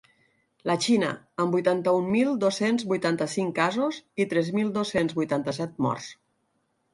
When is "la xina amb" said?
0.69-1.57